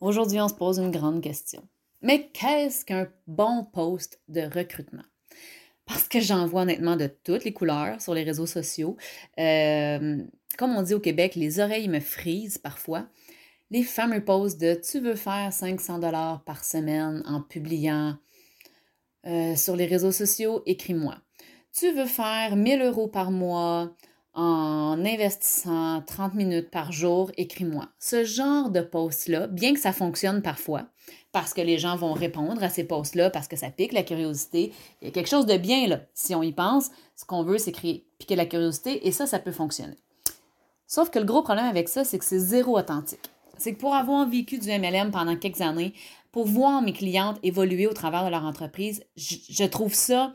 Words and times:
Aujourd'hui, 0.00 0.40
on 0.40 0.48
se 0.48 0.54
pose 0.54 0.78
une 0.78 0.90
grande 0.90 1.22
question. 1.22 1.66
Mais 2.02 2.28
qu'est-ce 2.32 2.84
qu'un 2.84 3.08
bon 3.26 3.64
poste 3.64 4.20
de 4.28 4.42
recrutement? 4.42 5.04
Parce 5.86 6.08
que 6.08 6.20
j'en 6.20 6.46
vois 6.46 6.62
honnêtement 6.62 6.96
de 6.96 7.06
toutes 7.06 7.44
les 7.44 7.52
couleurs 7.52 8.00
sur 8.00 8.12
les 8.12 8.24
réseaux 8.24 8.46
sociaux. 8.46 8.96
Euh, 9.38 10.22
comme 10.58 10.76
on 10.76 10.82
dit 10.82 10.94
au 10.94 11.00
Québec, 11.00 11.34
les 11.34 11.60
oreilles 11.60 11.88
me 11.88 12.00
frisent 12.00 12.58
parfois. 12.58 13.06
Les 13.70 13.82
fameux 13.82 14.24
posts 14.24 14.60
de 14.60 14.74
tu 14.74 15.00
veux 15.00 15.16
faire 15.16 15.52
500 15.52 16.00
dollars 16.00 16.44
par 16.44 16.64
semaine 16.64 17.22
en 17.26 17.40
publiant 17.40 18.16
euh, 19.26 19.56
sur 19.56 19.76
les 19.76 19.86
réseaux 19.86 20.12
sociaux, 20.12 20.62
écris-moi. 20.66 21.16
Tu 21.72 21.90
veux 21.92 22.06
faire 22.06 22.56
1000 22.56 22.82
euros 22.82 23.08
par 23.08 23.30
mois? 23.30 23.94
En 24.36 25.02
investissant 25.02 26.02
30 26.06 26.34
minutes 26.34 26.70
par 26.70 26.92
jour, 26.92 27.32
écris-moi. 27.38 27.88
Ce 27.98 28.24
genre 28.24 28.70
de 28.70 28.82
post-là, 28.82 29.46
bien 29.46 29.72
que 29.72 29.80
ça 29.80 29.92
fonctionne 29.92 30.42
parfois, 30.42 30.84
parce 31.32 31.54
que 31.54 31.62
les 31.62 31.78
gens 31.78 31.96
vont 31.96 32.12
répondre 32.12 32.62
à 32.62 32.68
ces 32.68 32.84
posts-là, 32.84 33.30
parce 33.30 33.48
que 33.48 33.56
ça 33.56 33.70
pique 33.70 33.94
la 33.94 34.02
curiosité, 34.02 34.74
il 35.00 35.06
y 35.06 35.08
a 35.08 35.10
quelque 35.10 35.30
chose 35.30 35.46
de 35.46 35.56
bien 35.56 35.88
là. 35.88 36.02
Si 36.12 36.34
on 36.34 36.42
y 36.42 36.52
pense, 36.52 36.90
ce 37.16 37.24
qu'on 37.24 37.44
veut, 37.44 37.56
c'est 37.56 37.72
piquer 37.72 38.36
la 38.36 38.44
curiosité, 38.44 39.08
et 39.08 39.10
ça, 39.10 39.26
ça 39.26 39.38
peut 39.38 39.52
fonctionner. 39.52 39.96
Sauf 40.86 41.08
que 41.08 41.18
le 41.18 41.24
gros 41.24 41.42
problème 41.42 41.64
avec 41.64 41.88
ça, 41.88 42.04
c'est 42.04 42.18
que 42.18 42.24
c'est 42.24 42.38
zéro 42.38 42.78
authentique. 42.78 43.30
C'est 43.56 43.72
que 43.72 43.80
pour 43.80 43.94
avoir 43.94 44.28
vécu 44.28 44.58
du 44.58 44.68
MLM 44.68 45.12
pendant 45.12 45.34
quelques 45.34 45.62
années, 45.62 45.94
pour 46.30 46.46
voir 46.46 46.82
mes 46.82 46.92
clientes 46.92 47.38
évoluer 47.42 47.86
au 47.86 47.94
travers 47.94 48.26
de 48.26 48.30
leur 48.30 48.44
entreprise, 48.44 49.02
je 49.16 49.64
trouve 49.64 49.94
ça 49.94 50.34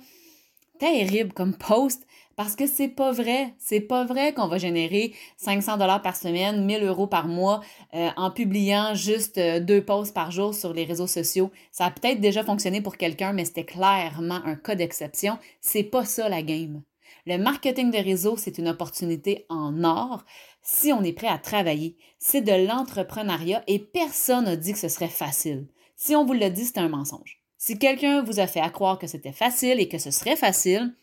terrible 0.81 1.31
comme 1.31 1.55
post 1.55 2.07
parce 2.35 2.55
que 2.55 2.65
c'est 2.65 2.87
pas 2.87 3.11
vrai. 3.11 3.53
C'est 3.59 3.81
pas 3.81 4.03
vrai 4.03 4.33
qu'on 4.33 4.47
va 4.47 4.57
générer 4.57 5.13
500 5.37 5.77
dollars 5.77 6.01
par 6.01 6.15
semaine, 6.15 6.65
1000 6.65 6.83
euros 6.83 7.05
par 7.05 7.27
mois 7.27 7.61
euh, 7.93 8.09
en 8.17 8.31
publiant 8.31 8.95
juste 8.95 9.37
euh, 9.37 9.59
deux 9.59 9.85
posts 9.85 10.15
par 10.15 10.31
jour 10.31 10.55
sur 10.55 10.73
les 10.73 10.83
réseaux 10.83 11.05
sociaux. 11.05 11.51
Ça 11.71 11.85
a 11.85 11.91
peut-être 11.91 12.19
déjà 12.19 12.43
fonctionné 12.43 12.81
pour 12.81 12.97
quelqu'un, 12.97 13.31
mais 13.31 13.45
c'était 13.45 13.63
clairement 13.63 14.41
un 14.43 14.55
cas 14.55 14.73
d'exception. 14.73 15.37
C'est 15.59 15.83
pas 15.83 16.03
ça 16.03 16.29
la 16.29 16.41
game. 16.41 16.81
Le 17.27 17.37
marketing 17.37 17.91
de 17.91 18.03
réseau, 18.03 18.35
c'est 18.35 18.57
une 18.57 18.69
opportunité 18.69 19.45
en 19.49 19.83
or 19.83 20.25
si 20.63 20.91
on 20.91 21.03
est 21.03 21.13
prêt 21.13 21.27
à 21.27 21.37
travailler. 21.37 21.95
C'est 22.17 22.41
de 22.41 22.67
l'entrepreneuriat 22.67 23.63
et 23.67 23.77
personne 23.77 24.45
n'a 24.45 24.55
dit 24.55 24.73
que 24.73 24.79
ce 24.79 24.89
serait 24.89 25.09
facile. 25.09 25.67
Si 25.95 26.15
on 26.15 26.25
vous 26.25 26.33
l'a 26.33 26.49
dit, 26.49 26.65
c'est 26.65 26.79
un 26.79 26.89
mensonge. 26.89 27.40
Si 27.63 27.77
quelqu'un 27.77 28.23
vous 28.23 28.39
a 28.39 28.47
fait 28.47 28.67
croire 28.71 28.97
que 28.97 29.05
c'était 29.05 29.31
facile 29.31 29.79
et 29.79 29.87
que 29.87 29.99
ce 29.99 30.09
serait 30.09 30.35
facile, 30.35 30.95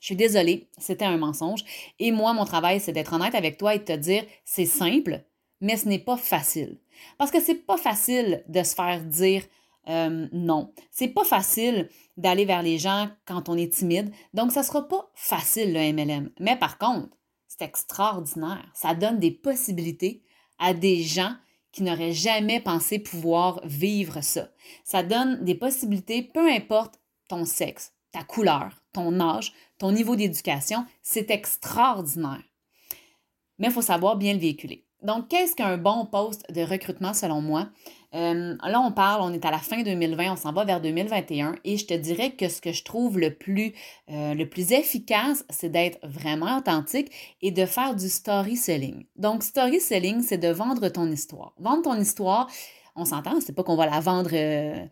je 0.00 0.06
suis 0.06 0.16
désolée, 0.16 0.70
c'était 0.78 1.04
un 1.04 1.18
mensonge. 1.18 1.62
Et 1.98 2.12
moi, 2.12 2.32
mon 2.32 2.46
travail, 2.46 2.80
c'est 2.80 2.92
d'être 2.92 3.12
honnête 3.12 3.34
avec 3.34 3.58
toi 3.58 3.74
et 3.74 3.78
de 3.78 3.84
te 3.84 3.92
dire, 3.92 4.24
c'est 4.42 4.64
simple, 4.64 5.22
mais 5.60 5.76
ce 5.76 5.86
n'est 5.86 5.98
pas 5.98 6.16
facile. 6.16 6.78
Parce 7.18 7.30
que 7.30 7.42
c'est 7.42 7.66
pas 7.66 7.76
facile 7.76 8.42
de 8.48 8.62
se 8.62 8.74
faire 8.74 9.02
dire 9.02 9.42
euh, 9.90 10.28
non. 10.32 10.72
C'est 10.90 11.08
pas 11.08 11.24
facile 11.24 11.90
d'aller 12.16 12.46
vers 12.46 12.62
les 12.62 12.78
gens 12.78 13.10
quand 13.26 13.50
on 13.50 13.58
est 13.58 13.74
timide. 13.74 14.14
Donc, 14.32 14.50
ça 14.50 14.62
sera 14.62 14.88
pas 14.88 15.10
facile, 15.14 15.74
le 15.74 15.92
MLM. 15.92 16.30
Mais 16.40 16.56
par 16.56 16.78
contre, 16.78 17.14
c'est 17.48 17.66
extraordinaire. 17.66 18.64
Ça 18.72 18.94
donne 18.94 19.18
des 19.18 19.30
possibilités 19.30 20.22
à 20.58 20.72
des 20.72 21.02
gens 21.02 21.34
qui 21.72 21.82
n'auraient 21.82 22.12
jamais 22.12 22.60
pensé 22.60 22.98
pouvoir 22.98 23.60
vivre 23.64 24.20
ça. 24.20 24.50
Ça 24.84 25.02
donne 25.02 25.42
des 25.44 25.54
possibilités, 25.54 26.22
peu 26.22 26.50
importe 26.50 27.00
ton 27.28 27.44
sexe, 27.44 27.94
ta 28.12 28.22
couleur, 28.22 28.82
ton 28.92 29.18
âge, 29.20 29.52
ton 29.78 29.90
niveau 29.90 30.14
d'éducation, 30.16 30.86
c'est 31.02 31.30
extraordinaire. 31.30 32.42
Mais 33.58 33.68
il 33.68 33.72
faut 33.72 33.82
savoir 33.82 34.16
bien 34.16 34.34
le 34.34 34.38
véhiculer. 34.38 34.86
Donc, 35.02 35.28
qu'est-ce 35.28 35.56
qu'un 35.56 35.78
bon 35.78 36.06
poste 36.06 36.44
de 36.52 36.62
recrutement 36.62 37.12
selon 37.12 37.40
moi? 37.40 37.68
Euh, 38.14 38.56
là, 38.62 38.80
on 38.80 38.92
parle, 38.92 39.22
on 39.22 39.32
est 39.32 39.44
à 39.44 39.50
la 39.50 39.58
fin 39.58 39.82
2020, 39.82 40.32
on 40.32 40.36
s'en 40.36 40.52
va 40.52 40.64
vers 40.64 40.80
2021 40.80 41.56
et 41.64 41.78
je 41.78 41.86
te 41.86 41.94
dirais 41.94 42.32
que 42.32 42.48
ce 42.48 42.60
que 42.60 42.72
je 42.72 42.84
trouve 42.84 43.18
le 43.18 43.34
plus, 43.34 43.72
euh, 44.10 44.34
efficace, 44.70 45.44
c'est 45.48 45.70
d'être 45.70 45.98
vraiment 46.06 46.58
authentique 46.58 47.10
et 47.40 47.50
de 47.50 47.64
faire 47.64 47.96
du 47.96 48.08
story 48.08 48.56
selling. 48.56 49.06
Donc, 49.16 49.42
story 49.42 49.80
selling, 49.80 50.20
c'est 50.22 50.38
de 50.38 50.48
vendre 50.48 50.88
ton 50.88 51.10
histoire. 51.10 51.54
Vendre 51.58 51.82
ton 51.82 51.98
histoire, 51.98 52.48
on 52.94 53.06
s'entend, 53.06 53.40
c'est 53.40 53.54
pas 53.54 53.64
qu'on 53.64 53.76
va 53.76 53.86
la 53.86 54.00
vendre 54.00 54.30
euh, 54.34 54.84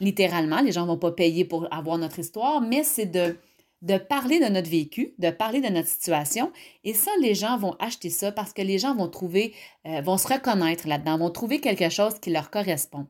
littéralement, 0.00 0.60
les 0.60 0.72
gens 0.72 0.86
vont 0.86 0.98
pas 0.98 1.12
payer 1.12 1.44
pour 1.44 1.66
avoir 1.72 1.98
notre 1.98 2.20
histoire, 2.20 2.60
mais 2.60 2.84
c'est 2.84 3.06
de 3.06 3.36
de 3.82 3.96
parler 3.96 4.40
de 4.40 4.46
notre 4.46 4.68
vécu, 4.68 5.14
de 5.18 5.30
parler 5.30 5.60
de 5.60 5.68
notre 5.68 5.88
situation. 5.88 6.52
Et 6.84 6.94
ça, 6.94 7.10
les 7.20 7.34
gens 7.34 7.58
vont 7.58 7.76
acheter 7.78 8.10
ça 8.10 8.32
parce 8.32 8.52
que 8.52 8.62
les 8.62 8.78
gens 8.78 8.94
vont 8.94 9.08
trouver, 9.08 9.54
euh, 9.86 10.00
vont 10.00 10.18
se 10.18 10.28
reconnaître 10.28 10.88
là-dedans, 10.88 11.18
vont 11.18 11.30
trouver 11.30 11.60
quelque 11.60 11.88
chose 11.88 12.18
qui 12.20 12.30
leur 12.30 12.50
correspond. 12.50 13.06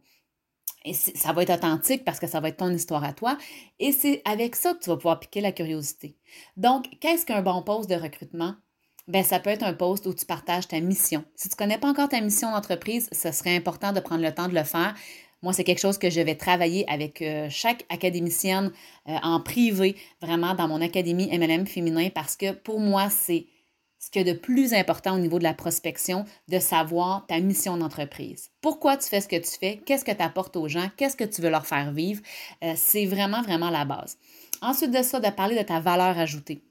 Et 0.84 0.94
ça 0.94 1.32
va 1.32 1.42
être 1.42 1.52
authentique 1.52 2.04
parce 2.04 2.20
que 2.20 2.26
ça 2.26 2.40
va 2.40 2.48
être 2.48 2.58
ton 2.58 2.70
histoire 2.70 3.04
à 3.04 3.12
toi. 3.12 3.36
Et 3.78 3.92
c'est 3.92 4.22
avec 4.24 4.56
ça 4.56 4.74
que 4.74 4.78
tu 4.78 4.90
vas 4.90 4.96
pouvoir 4.96 5.20
piquer 5.20 5.40
la 5.40 5.52
curiosité. 5.52 6.16
Donc, 6.56 6.86
qu'est-ce 7.00 7.26
qu'un 7.26 7.42
bon 7.42 7.62
poste 7.62 7.90
de 7.90 7.96
recrutement? 7.96 8.54
Ben, 9.08 9.24
ça 9.24 9.40
peut 9.40 9.50
être 9.50 9.64
un 9.64 9.72
poste 9.72 10.06
où 10.06 10.14
tu 10.14 10.26
partages 10.26 10.68
ta 10.68 10.80
mission. 10.80 11.24
Si 11.34 11.48
tu 11.48 11.54
ne 11.54 11.58
connais 11.58 11.78
pas 11.78 11.88
encore 11.88 12.10
ta 12.10 12.20
mission 12.20 12.50
d'entreprise, 12.50 13.08
ce 13.10 13.32
serait 13.32 13.56
important 13.56 13.92
de 13.92 14.00
prendre 14.00 14.22
le 14.22 14.34
temps 14.34 14.48
de 14.48 14.54
le 14.54 14.64
faire. 14.64 14.94
Moi, 15.42 15.52
c'est 15.52 15.64
quelque 15.64 15.80
chose 15.80 15.98
que 15.98 16.10
je 16.10 16.20
vais 16.20 16.34
travailler 16.34 16.88
avec 16.90 17.22
euh, 17.22 17.46
chaque 17.50 17.84
académicienne 17.90 18.72
euh, 19.08 19.16
en 19.22 19.40
privé, 19.40 19.96
vraiment 20.20 20.54
dans 20.54 20.66
mon 20.66 20.80
académie 20.80 21.28
MLM 21.36 21.66
féminin, 21.66 22.08
parce 22.12 22.36
que 22.36 22.52
pour 22.52 22.80
moi, 22.80 23.08
c'est 23.08 23.46
ce 24.00 24.10
qui 24.10 24.18
est 24.18 24.24
de 24.24 24.32
plus 24.32 24.72
important 24.74 25.14
au 25.14 25.18
niveau 25.18 25.38
de 25.38 25.44
la 25.44 25.54
prospection, 25.54 26.24
de 26.48 26.58
savoir 26.58 27.26
ta 27.26 27.38
mission 27.40 27.76
d'entreprise. 27.76 28.50
Pourquoi 28.60 28.96
tu 28.96 29.08
fais 29.08 29.20
ce 29.20 29.28
que 29.28 29.36
tu 29.36 29.58
fais? 29.58 29.80
Qu'est-ce 29.84 30.04
que 30.04 30.12
tu 30.12 30.22
apportes 30.22 30.56
aux 30.56 30.68
gens? 30.68 30.88
Qu'est-ce 30.96 31.16
que 31.16 31.24
tu 31.24 31.42
veux 31.42 31.50
leur 31.50 31.66
faire 31.66 31.92
vivre? 31.92 32.22
Euh, 32.62 32.74
c'est 32.76 33.06
vraiment, 33.06 33.42
vraiment 33.42 33.70
la 33.70 33.84
base. 33.84 34.18
Ensuite 34.60 34.90
de 34.90 35.02
ça, 35.02 35.20
de 35.20 35.30
parler 35.30 35.56
de 35.56 35.62
ta 35.62 35.80
valeur 35.80 36.18
ajoutée 36.18 36.62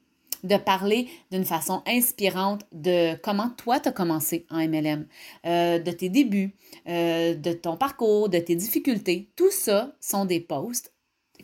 de 0.43 0.57
parler 0.57 1.07
d'une 1.31 1.45
façon 1.45 1.81
inspirante 1.85 2.61
de 2.71 3.15
comment 3.21 3.49
toi 3.49 3.79
tu 3.79 3.89
as 3.89 3.91
commencé 3.91 4.45
en 4.49 4.57
MLM, 4.57 5.05
euh, 5.45 5.79
de 5.79 5.91
tes 5.91 6.09
débuts, 6.09 6.55
euh, 6.87 7.35
de 7.35 7.53
ton 7.53 7.77
parcours, 7.77 8.29
de 8.29 8.39
tes 8.39 8.55
difficultés. 8.55 9.29
Tout 9.35 9.51
ça 9.51 9.91
sont 9.99 10.25
des 10.25 10.39
posts 10.39 10.93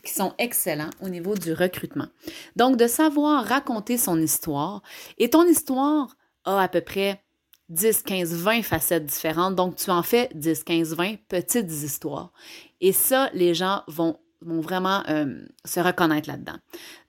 qui 0.03 0.13
sont 0.13 0.33
excellents 0.37 0.89
au 1.01 1.09
niveau 1.09 1.35
du 1.35 1.53
recrutement. 1.53 2.07
Donc, 2.55 2.77
de 2.77 2.87
savoir 2.87 3.45
raconter 3.45 3.97
son 3.97 4.19
histoire. 4.19 4.81
Et 5.17 5.29
ton 5.29 5.45
histoire 5.45 6.17
a 6.45 6.61
à 6.61 6.67
peu 6.67 6.81
près 6.81 7.21
10, 7.69 8.01
15, 8.03 8.33
20 8.33 8.63
facettes 8.63 9.05
différentes. 9.05 9.55
Donc, 9.55 9.75
tu 9.75 9.89
en 9.91 10.03
fais 10.03 10.29
10, 10.33 10.63
15, 10.63 10.95
20 10.95 11.15
petites 11.29 11.71
histoires. 11.71 12.33
Et 12.81 12.91
ça, 12.91 13.29
les 13.33 13.53
gens 13.53 13.83
vont, 13.87 14.17
vraiment 14.41 15.03
euh, 15.07 15.45
se 15.63 15.79
reconnaître 15.79 16.27
là-dedans. 16.27 16.57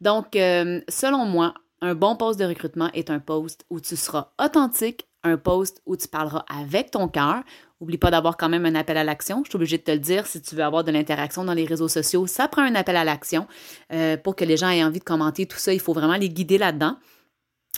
Donc, 0.00 0.28
selon 0.34 1.24
moi, 1.24 1.54
un 1.80 1.94
bon 1.94 2.16
poste 2.16 2.38
de 2.38 2.44
recrutement 2.44 2.90
est 2.94 3.10
un 3.10 3.20
poste 3.20 3.64
où 3.70 3.80
tu 3.80 3.96
seras 3.96 4.32
authentique, 4.42 5.06
un 5.22 5.36
poste 5.36 5.82
où 5.86 5.96
tu 5.96 6.08
parleras 6.08 6.44
avec 6.48 6.90
ton 6.90 7.08
cœur. 7.08 7.42
Oublie 7.80 7.98
pas 7.98 8.10
d'avoir 8.10 8.36
quand 8.36 8.48
même 8.48 8.66
un 8.66 8.74
appel 8.74 8.96
à 8.96 9.04
l'action. 9.04 9.42
Je 9.44 9.50
suis 9.50 9.56
obligée 9.56 9.78
de 9.78 9.82
te 9.82 9.90
le 9.90 9.98
dire, 9.98 10.26
si 10.26 10.40
tu 10.40 10.54
veux 10.54 10.62
avoir 10.62 10.84
de 10.84 10.92
l'interaction 10.92 11.44
dans 11.44 11.54
les 11.54 11.64
réseaux 11.64 11.88
sociaux, 11.88 12.26
ça 12.26 12.48
prend 12.48 12.62
un 12.62 12.74
appel 12.74 12.96
à 12.96 13.04
l'action 13.04 13.46
euh, 13.92 14.16
pour 14.16 14.36
que 14.36 14.44
les 14.44 14.56
gens 14.56 14.70
aient 14.70 14.84
envie 14.84 15.00
de 15.00 15.04
commenter 15.04 15.46
tout 15.46 15.58
ça. 15.58 15.72
Il 15.72 15.80
faut 15.80 15.92
vraiment 15.92 16.16
les 16.16 16.28
guider 16.28 16.58
là-dedans. 16.58 16.96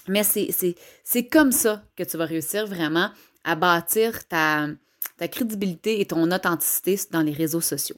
Mais 0.08 0.22
c'est 0.22 1.26
comme 1.26 1.50
ça 1.50 1.82
que 1.96 2.04
tu 2.04 2.16
vas 2.16 2.26
réussir 2.26 2.66
vraiment 2.66 3.10
à 3.42 3.56
bâtir 3.56 4.26
ta, 4.28 4.68
ta 5.16 5.28
crédibilité 5.28 6.00
et 6.00 6.06
ton 6.06 6.30
authenticité 6.30 6.98
dans 7.10 7.22
les 7.22 7.32
réseaux 7.32 7.60
sociaux. 7.60 7.96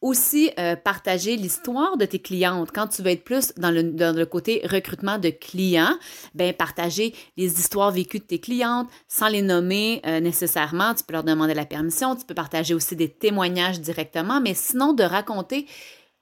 Aussi, 0.00 0.50
euh, 0.58 0.76
partager 0.76 1.36
l'histoire 1.36 1.96
de 1.96 2.04
tes 2.04 2.18
clientes. 2.18 2.70
Quand 2.72 2.88
tu 2.88 3.02
veux 3.02 3.10
être 3.10 3.24
plus 3.24 3.52
dans 3.56 3.70
le, 3.70 4.24
côté 4.24 4.62
recrutement 4.64 5.18
de 5.18 5.30
clients, 5.30 5.96
ben 6.34 6.52
partager 6.52 7.14
les 7.36 7.58
histoires 7.58 7.90
vécues 7.90 8.18
de 8.18 8.24
tes 8.24 8.40
clientes 8.40 8.88
sans 9.08 9.28
les 9.28 9.42
nommer 9.42 10.00
euh, 10.06 10.20
nécessairement. 10.20 10.94
Tu 10.94 11.04
peux 11.04 11.12
leur 11.12 11.24
demander 11.24 11.54
la 11.54 11.66
permission. 11.66 12.16
Tu 12.16 12.24
peux 12.24 12.34
partager 12.34 12.74
aussi 12.74 12.96
des 12.96 13.08
témoignages 13.08 13.80
directement, 13.80 14.40
mais 14.40 14.54
sinon 14.54 14.92
de 14.92 15.02
raconter 15.02 15.66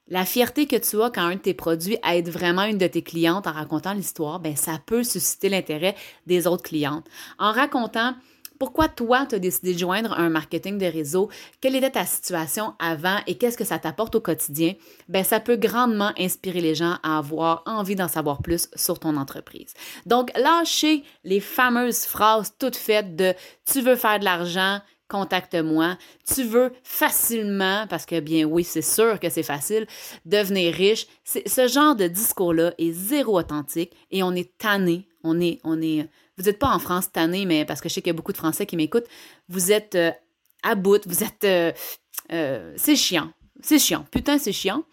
la 0.09 0.25
fierté 0.25 0.65
que 0.65 0.75
tu 0.75 1.01
as 1.01 1.11
quand 1.11 1.21
un 1.21 1.35
de 1.35 1.39
tes 1.39 1.53
produits 1.53 1.97
aide 2.09 2.29
vraiment 2.29 2.63
une 2.63 2.79
de 2.79 2.87
tes 2.87 3.03
clientes 3.03 3.45
en 3.45 3.51
racontant 3.51 3.93
l'histoire, 3.93 4.39
ben 4.39 4.55
ça 4.55 4.79
peut 4.83 5.03
susciter 5.03 5.49
l'intérêt 5.49 5.95
des 6.25 6.47
autres 6.47 6.63
clientes. 6.63 7.05
En 7.37 7.51
racontant 7.51 8.15
pourquoi 8.59 8.89
toi, 8.89 9.25
tu 9.25 9.35
as 9.35 9.39
décidé 9.39 9.73
de 9.73 9.79
joindre 9.79 10.13
un 10.19 10.29
marketing 10.29 10.77
de 10.77 10.85
réseau? 10.85 11.29
Quelle 11.61 11.77
était 11.77 11.91
ta 11.91 12.05
situation 12.05 12.75
avant 12.77 13.17
et 13.25 13.35
qu'est-ce 13.35 13.57
que 13.57 13.63
ça 13.63 13.79
t'apporte 13.79 14.15
au 14.15 14.21
quotidien? 14.21 14.73
Ben, 15.07 15.23
ça 15.23 15.39
peut 15.39 15.55
grandement 15.55 16.11
inspirer 16.19 16.59
les 16.59 16.75
gens 16.75 16.97
à 17.01 17.17
avoir 17.17 17.63
envie 17.65 17.95
d'en 17.95 18.09
savoir 18.09 18.41
plus 18.41 18.69
sur 18.75 18.99
ton 18.99 19.15
entreprise. 19.15 19.73
Donc, 20.05 20.29
lâchez 20.37 21.03
les 21.23 21.39
fameuses 21.39 22.05
phrases 22.05 22.53
toutes 22.59 22.75
faites 22.75 23.15
de 23.15 23.33
tu 23.65 23.81
veux 23.81 23.95
faire 23.95 24.19
de 24.19 24.25
l'argent, 24.25 24.81
contacte-moi. 25.07 25.97
Tu 26.33 26.43
veux 26.43 26.71
facilement, 26.83 27.87
parce 27.89 28.05
que 28.05 28.19
bien 28.19 28.43
oui, 28.45 28.63
c'est 28.63 28.81
sûr 28.81 29.19
que 29.19 29.29
c'est 29.29 29.43
facile, 29.43 29.87
devenir 30.25 30.73
riche. 30.73 31.07
Ce 31.23 31.67
genre 31.67 31.95
de 31.95 32.07
discours-là 32.07 32.73
est 32.77 32.91
zéro 32.91 33.39
authentique 33.39 33.93
et 34.11 34.21
on 34.21 34.33
est 34.33 34.57
tanné, 34.57 35.07
on 35.23 35.39
est, 35.39 35.59
on 35.63 35.81
est 35.81 36.07
vous 36.39 36.45
n'êtes 36.45 36.57
pas 36.57 36.69
en 36.69 36.79
France 36.79 37.11
tanné, 37.11 37.45
mais 37.45 37.65
parce 37.65 37.81
que 37.81 37.89
je 37.89 37.93
sais 37.93 38.01
qu'il 38.01 38.09
y 38.09 38.15
a 38.15 38.17
beaucoup 38.17 38.31
de 38.31 38.37
Français 38.37 38.65
qui 38.65 38.75
m'écoutent, 38.75 39.07
vous 39.49 39.71
êtes 39.71 39.95
euh, 39.95 40.11
à 40.63 40.75
bout, 40.75 41.01
vous 41.05 41.23
êtes... 41.23 41.45
c'est 42.29 42.95
chiant. 42.95 43.31
C'est 43.61 43.79
chiant. 43.79 44.05
Putain, 44.11 44.39
c'est 44.39 44.53
chiant 44.53 44.83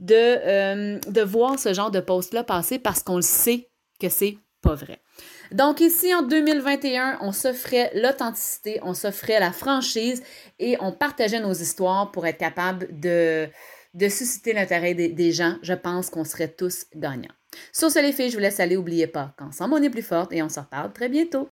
de, 0.00 1.10
de 1.10 1.20
voir 1.22 1.58
ce 1.58 1.72
genre 1.72 1.90
de 1.90 2.00
post-là 2.00 2.42
passer 2.42 2.78
parce 2.78 3.02
qu'on 3.02 3.16
le 3.16 3.22
sait 3.22 3.68
que 4.00 4.08
c'est 4.08 4.38
pas 4.60 4.74
vrai. 4.74 5.00
Donc 5.52 5.80
ici, 5.80 6.12
en 6.14 6.22
2021, 6.22 7.18
on 7.20 7.32
s'offrait 7.32 7.92
l'authenticité, 7.94 8.80
on 8.82 8.94
s'offrait 8.94 9.38
la 9.38 9.52
franchise 9.52 10.22
et 10.58 10.76
on 10.80 10.90
partageait 10.90 11.40
nos 11.40 11.52
histoires 11.52 12.10
pour 12.10 12.26
être 12.26 12.38
capable 12.38 12.88
de, 12.98 13.48
de 13.92 14.08
susciter 14.08 14.52
l'intérêt 14.52 14.94
des, 14.94 15.32
gens. 15.32 15.56
Je 15.62 15.74
pense 15.74 16.10
qu'on 16.10 16.24
serait 16.24 16.48
tous 16.48 16.86
gagnants. 16.96 17.34
Sur 17.72 17.90
ce, 17.90 17.98
les 18.00 18.12
filles, 18.12 18.30
je 18.30 18.34
vous 18.36 18.40
laisse 18.40 18.60
aller. 18.60 18.76
N'oubliez 18.76 19.06
pas 19.06 19.34
qu'ensemble, 19.38 19.74
on 19.74 19.82
est 19.82 19.90
plus 19.90 20.02
forte 20.02 20.32
et 20.32 20.42
on 20.42 20.48
se 20.48 20.60
reparle 20.60 20.92
très 20.92 21.08
bientôt. 21.08 21.48